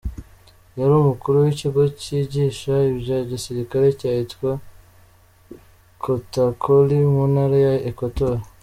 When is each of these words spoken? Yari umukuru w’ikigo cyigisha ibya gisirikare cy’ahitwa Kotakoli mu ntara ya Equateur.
Yari 0.77 0.93
umukuru 1.01 1.35
w’ikigo 1.43 1.81
cyigisha 2.01 2.73
ibya 2.91 3.17
gisirikare 3.29 3.87
cy’ahitwa 3.99 4.49
Kotakoli 6.03 6.97
mu 7.11 7.23
ntara 7.31 7.57
ya 7.67 7.73
Equateur. 7.89 8.37